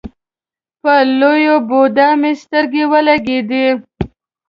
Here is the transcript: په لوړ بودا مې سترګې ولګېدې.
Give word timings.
په 0.81 0.93
لوړ 1.19 1.39
بودا 1.69 2.09
مې 2.19 2.31
سترګې 2.43 2.83
ولګېدې. 2.91 3.65